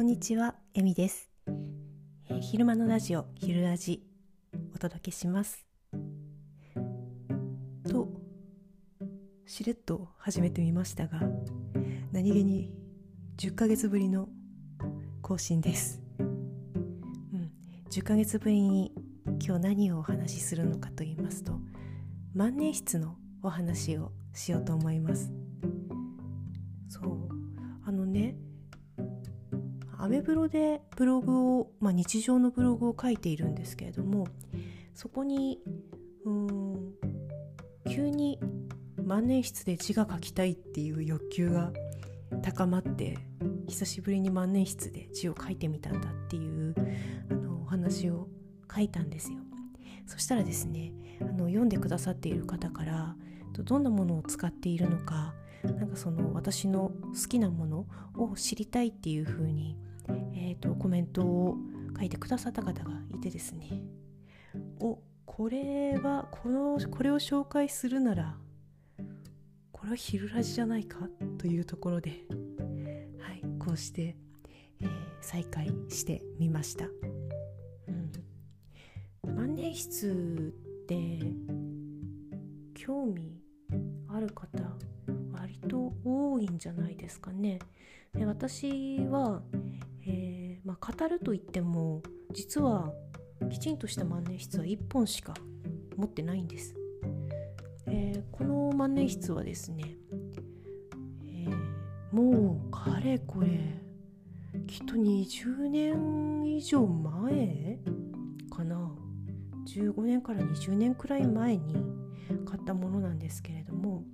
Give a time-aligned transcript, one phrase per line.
[0.00, 4.02] こんにちは、えみです、えー昼間のラジオ、昼ラジ、
[4.74, 5.66] お届けします。
[7.86, 8.08] と、
[9.44, 11.20] しれっと始めてみましたが、
[12.12, 12.72] 何気に
[13.36, 14.30] 10ヶ月ぶりの
[15.20, 16.00] 更新です。
[16.18, 17.52] うん、
[17.90, 18.94] 10ヶ月ぶりに
[19.46, 21.60] 今日何をお話しするのかと言いますと、
[22.32, 25.30] 万年筆のお話をしようと思います。
[26.88, 27.39] そう、
[30.10, 34.26] メブロでブログを、まあ、日常のブログを書いているんですけれども
[34.92, 35.60] そこに
[36.24, 36.92] うーん
[37.88, 38.40] 急に
[39.00, 41.70] 万年筆で字が書きたいっていう欲求が
[42.42, 43.18] 高まって
[43.68, 46.74] 久しぶりに万年筆で字を書いてみたんだっていう
[47.30, 48.26] あのお話を
[48.74, 49.38] 書いたんですよ。
[50.06, 53.14] そしたらですねあの読んでくださっている方から
[53.52, 59.76] どんなものを使っているのかなんかその私の好きなものを知りたいっていう風に、
[60.60, 61.56] とコメントを
[61.98, 63.82] 書いてくださった方がいてですね。
[64.80, 68.36] おこれはこのこれを紹介するなら
[69.72, 71.08] これは昼ラジじゃないか？
[71.38, 72.26] というところで、
[73.18, 74.16] はい、こうして、
[74.80, 74.88] えー
[75.22, 76.86] 再開してみました、
[79.26, 80.14] うん、万年筆っ
[80.86, 81.20] て
[82.74, 83.38] 興味
[84.08, 84.48] ある方
[85.30, 87.58] 割と多いんじゃないですかね。
[88.14, 89.42] で私は
[90.70, 92.00] まあ、語るといっても
[92.32, 92.92] 実は
[93.50, 95.34] きちんとした万年筆は1本しか
[95.96, 96.76] 持ってないんです、
[97.86, 99.96] えーこの万年筆はですね、
[101.26, 103.48] えーもうかれこれ
[104.68, 107.78] きっと20年以上前
[108.54, 108.92] かな。
[109.66, 111.74] 15年から20年くらい前に
[112.46, 114.04] 買ったものなんですけれども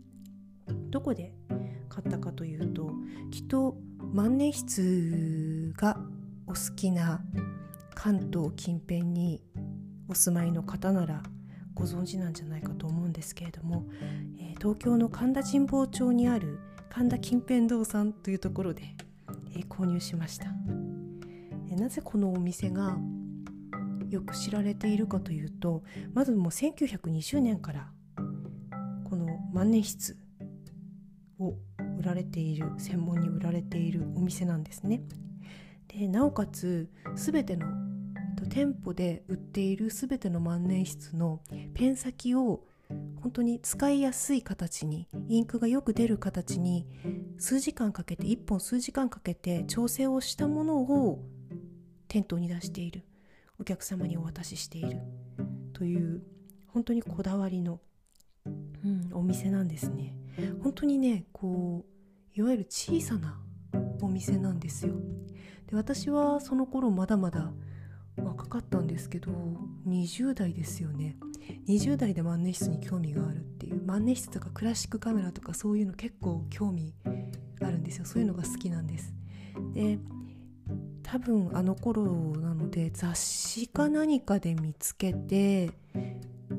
[0.91, 1.35] どこで
[1.89, 2.91] 買ったかというと
[3.31, 3.77] きっと
[4.13, 5.99] 万年筆が
[6.57, 7.21] 好きな
[7.95, 9.43] 関東近辺に
[10.09, 11.23] お住まいの方なら
[11.75, 13.87] ご存知なんじゃないかと思うんですけれども、
[14.39, 16.59] えー東京の神田神保町にある
[16.89, 18.83] 神田近辺堂さんというところで、
[19.55, 20.47] えー購入しました、
[21.69, 22.97] えーなぜこのお店が
[24.09, 25.83] よく知られているかというと
[26.15, 27.91] まずもう1920年から
[29.05, 30.19] この万年筆
[31.39, 31.55] を
[31.99, 35.03] 売られている専門に売られているお店なんですね。
[35.89, 37.67] でなおかつ全ての
[38.37, 41.41] と店舗で売っている全ての万年筆の
[41.75, 42.65] ペン先を
[43.21, 46.87] 本当に使いやすい形にインクがよく出る形に
[47.39, 51.21] 数時間かけて1本数時間かけて調整をしたものを
[52.09, 53.05] 店頭に出している
[53.59, 55.01] お客様にお渡ししている
[55.73, 56.23] という
[56.69, 57.81] 本当にこだわりの、
[58.45, 58.49] う
[58.89, 60.15] ん、お店なんですね。
[60.63, 63.41] 本当にねこういわゆる小さな
[64.01, 64.95] お店なんですよ。
[65.69, 67.53] で私はその頃まだまだ
[68.17, 69.31] 若かったんですけど
[69.87, 71.17] 20代ですよね。
[71.69, 76.95] 20代で万年筆に興味があるっていう万年筆とかクラシックカメラとかそういうの結構興味
[77.61, 78.05] あるんですよ。
[78.05, 79.15] そういうのが好きなんです。
[79.75, 79.99] で
[81.03, 82.05] 多分あの頃
[82.37, 85.71] なので雑誌か何かで見つけて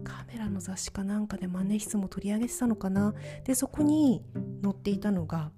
[0.03, 3.13] カメラの雑誌かなんかで万年筆も取り上げてたのかな。
[3.43, 4.23] でそこに
[4.63, 5.51] 載っていたのが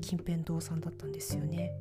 [0.00, 1.72] 近辺堂さんだったんですよね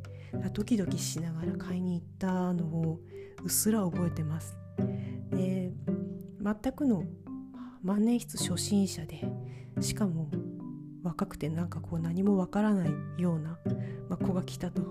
[0.53, 2.99] ドキドキしながら買いに行ったのを
[3.43, 4.57] うっすら覚えてます
[5.31, 5.71] で
[6.41, 7.03] 全くの
[7.83, 9.23] 万年筆初心者で
[9.81, 10.29] しかも
[11.03, 13.59] 若くてなんかこう何もわからないような、
[14.09, 14.81] まあ、子が来たと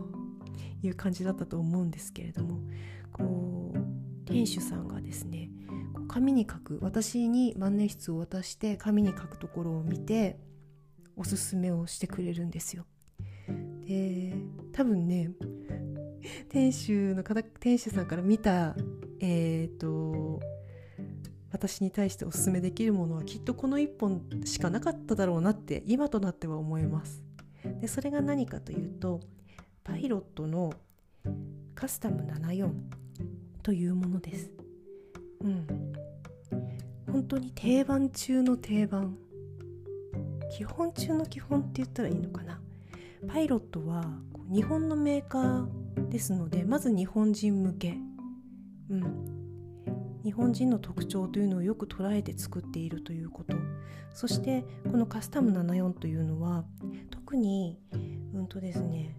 [0.83, 2.61] いう感じだったと思うんですけれども
[3.13, 3.79] こう
[4.27, 5.51] 店主さんがですね
[6.09, 10.39] 紙に書く私に万年筆を渡して紙に書くところを見て
[11.17, 12.87] おすすめをしてくれるんですよ。
[13.87, 14.35] で
[14.73, 15.31] 多分ね
[16.49, 18.77] 店主の方店主さんから見た
[19.21, 20.41] えっ、と
[21.51, 27.23] 私に対しておすすめできるものはきっとこの1本しかなかっただろうなって今となっては思います。
[27.81, 29.21] でそれが何かというと
[29.85, 30.73] パイロットの
[31.75, 32.71] カスタム74
[33.63, 34.51] というものです。
[35.43, 35.67] うん。
[37.11, 39.17] 本当に定番中の定番。
[40.51, 42.61] 基本中の基本って言ったらいいのかな？
[43.29, 47.97] パイロットはこう日本のメーカーですので、まず日本人向け。
[48.91, 50.23] うん。
[50.25, 53.57] 日本人の特徴というのをよく捉えて作っているということ。
[54.15, 56.65] そしてこのカスタム74というのは
[57.11, 57.79] 特に
[58.33, 59.17] うんとですね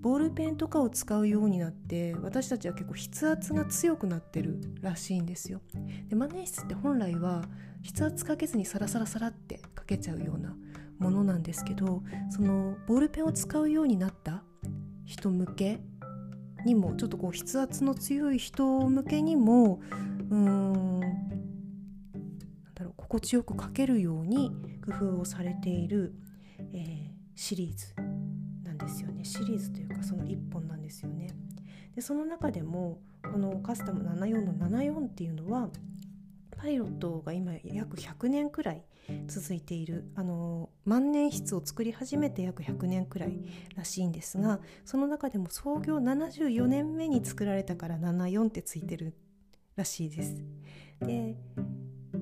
[0.00, 5.60] ボールペンとかを使うようになって私たちは結構筆圧が強くなってるらしいんですよ
[6.08, 7.42] で万年筆って本来は
[7.84, 10.54] 筆圧かけずにサラサラサラってかけちゃうような
[10.98, 14.42] ものなんですけどそのボールペンを使うようになった
[15.04, 15.80] 人向け
[16.64, 19.80] にもちょっとこう筆圧の強い人向けにも
[20.30, 21.10] うーんなん
[22.74, 24.50] だろう心地よく書けるように
[24.84, 26.14] 工夫をされている、
[26.72, 27.94] えー、シリーズ
[28.64, 31.28] なんですよねシリーズというかその1本なんですよね。
[31.94, 33.00] でその中でも
[33.32, 35.68] このカスタム74の74っていうのは
[36.58, 38.82] パイロットが今約100年くらい
[39.26, 43.38] 続いているあの万年筆を作り始めて約100年くらい
[43.76, 49.14] らしいんですがその中でも創業74年目に作られたから74ってついてる
[49.76, 50.34] らしいです。
[51.00, 51.36] で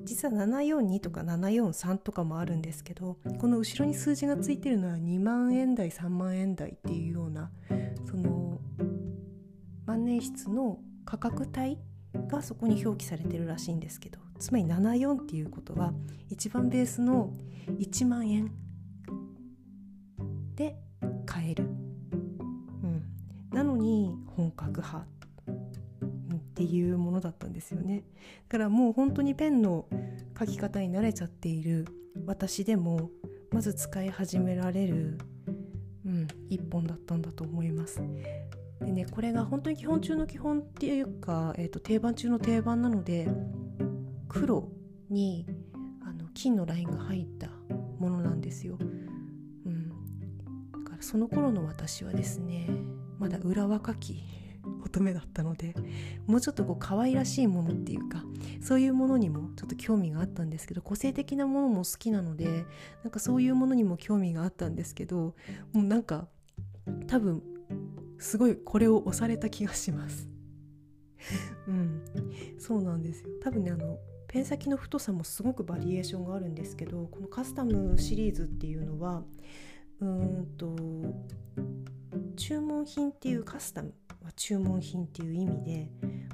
[0.04, 7.50] 実は742とか743とかもあるんですけどこの後ろに数字がついてるのは2万円台3万円台っていうような
[8.04, 8.60] その
[9.86, 11.78] 万年筆の価格帯
[12.28, 15.92] がそこに表記されてるらしいんですけどつまり74っていうことは
[16.30, 17.32] 一番ベースの
[17.78, 18.50] 1万円
[20.54, 20.76] で
[21.24, 21.66] 買える、う
[22.86, 23.02] ん、
[23.52, 28.04] なのに本格派っていうものだったんですよね。
[28.48, 29.86] だからもう本当にペンの
[30.38, 31.86] 書き方に慣れちゃっている
[32.24, 33.10] 私でも
[33.52, 35.18] まず使い始められる、
[36.06, 38.00] うん、一本だったんだと思います。
[38.80, 43.28] でねこれが本当に基本中の基本っていうか、えーと、定番中の定番なので
[44.28, 44.68] 黒
[45.10, 45.46] に
[46.02, 47.48] あの金のラインが入った
[47.98, 48.78] ものなんですよ。
[48.80, 49.88] うん、
[50.84, 52.68] だからその頃の私はですね
[53.18, 54.22] まだ裏若き
[54.84, 55.74] 乙女だったので
[56.26, 58.24] もうちょっとこう可愛らしいものっていうか
[58.60, 62.64] そういうものにもちょっと興味があったんですけど個性的なものも好きなので
[63.02, 65.34] なんかそういうものにも興味があったんですけど
[65.72, 66.28] もうなんか
[67.06, 67.42] 多分
[68.18, 70.28] すごいこれを押された気がします。
[71.68, 72.02] うん。
[72.58, 73.28] そうなんですよ。
[73.42, 73.98] 多分ねあの
[74.36, 79.22] ペン先の太さもすごくバリエーションがあるんですけどこのカスタムシリーズっていうのは
[80.00, 80.76] うんと
[82.36, 85.88] 注文品っていうカスタムは注文品っていう意味で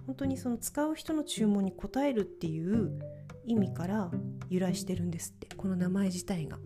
[0.05, 2.99] 本当にその使う人の注文に応えるっていう
[3.45, 4.11] 意味から
[4.51, 6.59] 由来してるんですってこの名前自体が。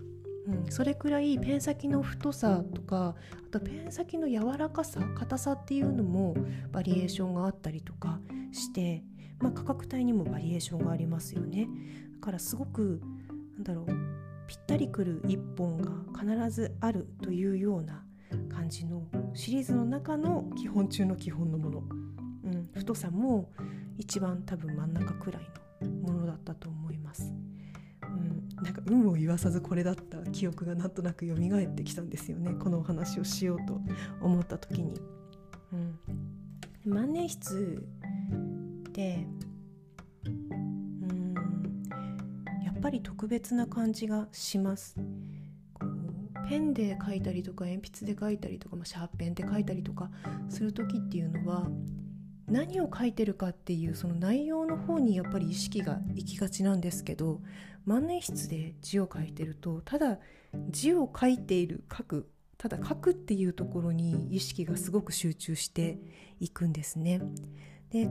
[0.47, 3.17] うん、それくらいペン先の太さとか
[3.47, 6.35] あとペン先の柔らかさ硬さっていうのも
[6.73, 8.21] バリエーションがあったりとか
[8.53, 9.03] して、
[9.39, 11.69] まあ、価格帯にもバリエーションがありますよね
[12.21, 13.01] だからすごく
[13.57, 13.87] なんだろう
[14.47, 18.05] ぴったりくる一本が必ずあるというような
[18.49, 19.03] 感じの
[19.35, 21.83] シリーズの中の基本中の基本のもの、
[22.45, 23.51] うん、太さも
[23.99, 25.43] 一番多分真ん中くらい
[25.83, 27.33] のものだったと思います。
[28.03, 33.81] うんなんか有無を言わさずこれだった記憶がなんとなく蘇ってきたんですよねこのお話をしようと
[34.21, 34.95] 思った時に。
[35.73, 37.83] うん、万年筆
[38.97, 39.27] て
[40.25, 40.29] う
[41.13, 41.35] ん
[42.65, 44.97] やっぱり特別な感じがします。
[45.75, 50.11] こうペンで書いたりとか鉛筆で書いたりとか、まあ、シャーペンで書いたりとか
[50.49, 51.69] する時っていうのは
[52.47, 57.41] 何を書いてるかっていうその内容の方にやっぱり意識がいきがちなんですけど
[57.85, 60.19] 万年筆で字を書いてるとただ
[60.71, 65.99] 字を書いている書くただ書くっていうところに意識がすごく集中して
[66.41, 67.21] いくんですね。
[68.05, 68.11] で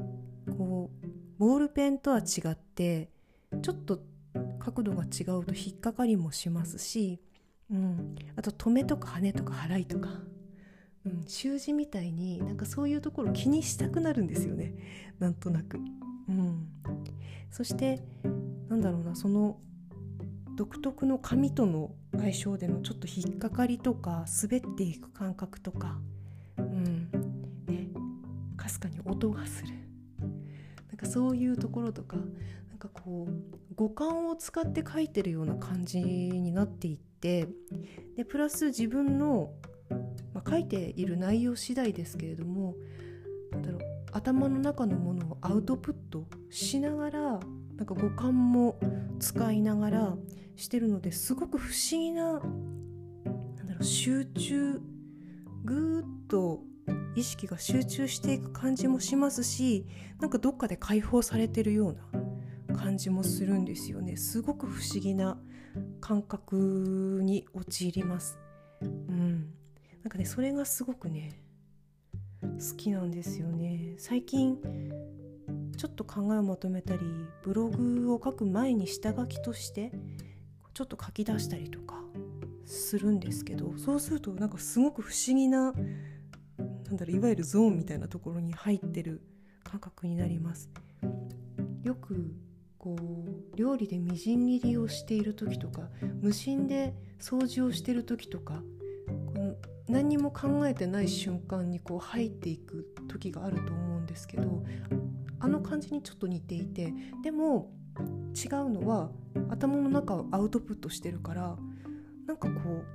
[0.57, 3.09] こうボールペンとは違って
[3.61, 3.99] ちょっと
[4.59, 7.19] 角度が違うと引っかかりもしますし、
[7.69, 10.09] うん、あと止めとか羽とか払いとか。
[11.05, 14.73] うん、習字みたいになんかそういうところ気にしたくなるんですよね。
[15.19, 15.77] なんとなく。
[16.27, 16.67] うん、
[17.51, 18.01] そして
[18.69, 19.59] なんだろうなその
[20.55, 25.99] 独特の紙との相性でのちょっと引っかかりとか滑っていく感覚とか、
[26.57, 27.04] うん、
[28.75, 29.73] すかに音がする。
[30.19, 32.17] なんかそういうところとか
[32.69, 33.33] なんかこう
[33.75, 37.49] 五感を使って書いてるような感じになっていって
[38.15, 39.51] でプラス自分の
[40.33, 42.75] まあ、書いている内容次第ですけれども
[43.51, 48.79] なんだろう頭の中のものをアウトプットしながらなんか五感も
[49.19, 50.15] 使いながら
[50.55, 54.81] してるのですごく不思議ななんだろう集中
[55.63, 56.61] ぐーっと
[57.15, 59.85] 意識が集中していく感じもしますし
[60.19, 61.93] なんかどっかで解放されてるよう
[62.73, 64.17] な感じもするんですよね。
[64.17, 65.37] すごく不思議な
[66.01, 68.37] 感覚に陥ります。
[68.81, 69.53] うん、
[70.03, 71.41] なんかねそれがすごくね
[72.41, 73.95] 好きなんですよね。
[73.97, 74.57] 最近
[75.77, 77.01] ちょっと考えをまとめたり
[77.43, 79.91] ブログを書く前に下書きとして
[80.73, 81.95] ちょっと書き出したりとか
[82.65, 85.73] するんですけどそうするとなんかすごく不思議な
[86.85, 89.21] なんだろういわゆるゾーンみたいなところに入ってる
[89.63, 90.69] 感覚になります。
[91.83, 92.33] よく
[92.77, 95.89] こう料理でみじん切りをしている時とか
[96.21, 98.61] 無心で掃除をしてる時とか
[99.87, 104.63] 何にも考えてない瞬間にこう入っていく時があると思うんですけど
[105.39, 109.09] あの感じにちょっと似ていてでも違うのは
[109.49, 111.57] 頭の中をアウトプットしてるから
[112.25, 112.85] なんかこう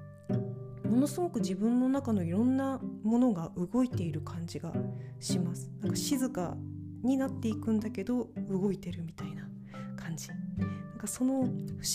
[1.00, 4.72] のすごく自分の中のいろんなものが動いている感じが
[5.18, 5.70] します。
[5.80, 6.56] なんか静か
[7.02, 9.48] になっていくんだけど動いてるみたいな
[9.96, 10.28] 感じ。
[10.28, 11.50] なんかその不思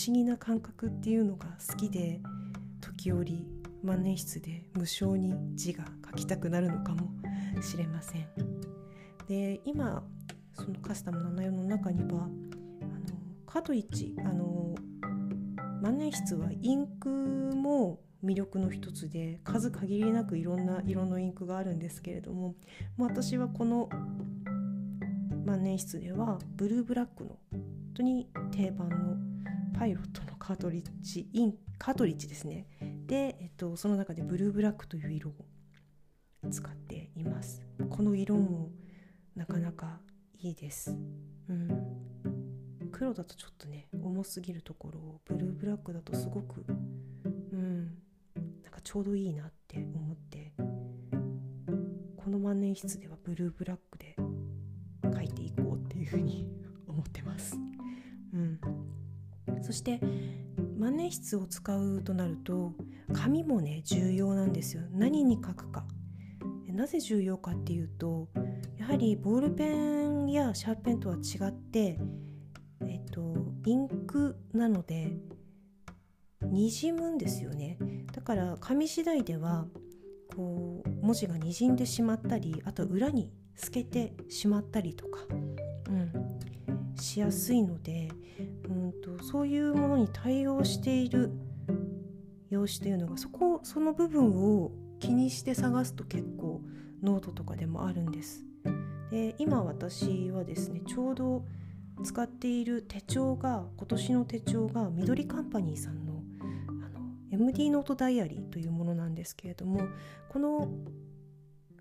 [0.08, 2.20] 議な感覚っていうのが好きで
[2.80, 3.46] 時折
[3.82, 7.08] 万年筆で無性に字が書きたくなるのかも
[7.62, 8.26] しれません。
[9.28, 10.02] で今
[10.54, 12.30] そのカスタム74の中にはあの
[13.46, 14.74] カトリッジあの
[15.82, 22.56] 万年筆はインクも魅力の一つで数限りなくいろんな色のインクがあるんですけれども
[22.98, 23.88] 私はこの
[25.44, 27.62] 万年筆ではブルーブラックの本
[27.94, 29.16] 当に定番の
[29.78, 32.66] パイロットのカートリッジインカートリッジですね。
[33.06, 35.34] で、えっと、その中でブルーブラックという色を
[36.50, 37.62] 使っています。
[37.90, 38.70] この色も
[39.34, 40.00] なかなか
[40.38, 40.96] いいです。
[41.48, 41.68] うん。
[42.90, 46.64] 黒だとちょっとね重すぎるところをブルーブラックだとすごく
[47.52, 47.95] うん。
[48.86, 50.52] ちょうどいいなって思って
[52.16, 54.14] この万年筆ではブルーブラックで
[55.12, 56.48] 書いていこうっていうふうに
[56.86, 57.58] 思ってます。
[58.32, 58.60] うん。
[59.60, 60.00] そして
[60.78, 62.74] 万年筆を使うとなると
[63.12, 64.84] 紙もね重要なんですよ。
[64.92, 65.84] 何に書くか。
[66.68, 68.28] なぜ重要かっていうと
[68.78, 71.98] やはりボールペンやシャーペンとは違って
[72.86, 75.18] えっとインクなので
[76.50, 77.78] にじむんですよね
[78.12, 79.66] だから紙次第では
[80.34, 88.10] こう文字がにじんでしまったりあと裏に透けてしまったりとか、うん、しやすいので
[88.68, 91.30] うんとそういうものに対応している
[92.50, 96.60] 用紙というのがそこその部分を気にして探すと結構
[97.02, 98.44] ノートとかでもあるんです。
[99.10, 101.44] で今私はですねちょうど
[102.02, 106.05] 使っている手帳が今年の手帳がミドリカンパニーさん
[107.30, 109.80] MD ノートダイアリーというものなんですけれども
[110.28, 110.68] この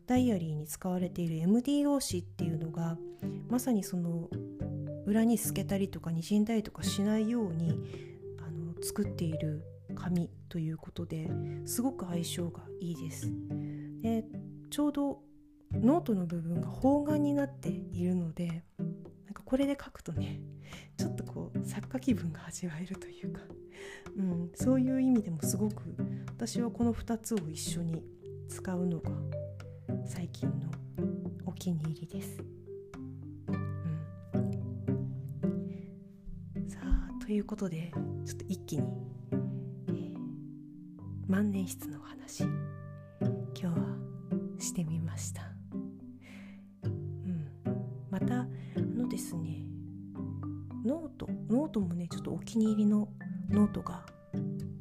[0.07, 2.97] ダイアリーに使われている MD 用紙っていうのが
[3.49, 4.29] まさにその
[5.05, 7.79] 裏に透けたりとかにじんだりとかしないように
[8.39, 9.63] あの作っている
[9.95, 11.29] 紙ということで
[11.65, 13.31] すごく相性がいいです。
[14.01, 14.25] で
[14.69, 15.19] ちょうど
[15.71, 18.63] ノートの部分が方眼になっているので
[19.25, 20.39] なんかこれで書くとね
[20.97, 23.41] ちょっとこう作家気分が味わえるというか、
[24.17, 25.95] うん、そういう意味でもすごく
[26.27, 28.03] 私はこの2つを一緒に
[28.47, 29.11] 使うのが
[30.05, 30.69] 最近の
[31.45, 32.37] お気に入りです。
[33.47, 33.51] う
[36.59, 37.91] ん、さあということで
[38.25, 38.83] ちょっと一気に、
[39.87, 40.15] えー、
[41.27, 42.53] 万年筆の話今
[43.53, 43.73] 日は
[44.59, 45.51] してみました。
[46.83, 47.49] うん、
[48.09, 49.65] またあのですね
[50.85, 53.09] ノートノートもねちょっとお気に入りの
[53.55, 54.05] ノートが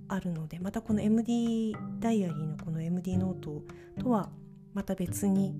[0.08, 3.62] あるのでまたこの MD ダイアリーのこの MD ノート
[3.98, 4.28] とは
[4.74, 5.54] また別に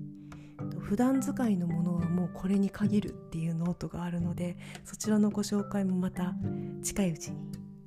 [0.79, 6.33] 普段使いのものはもうこれに限るっていうノートがあるのでそちらのご紹介もまた
[6.83, 7.37] 近いうちに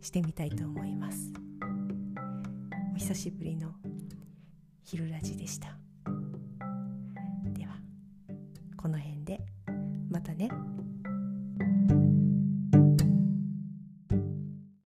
[0.00, 1.32] してみたいと思います
[2.94, 3.72] お久しぶりの
[4.82, 5.76] 昼ラジでした
[7.52, 7.76] では
[8.76, 9.40] この辺で
[10.10, 10.48] またね。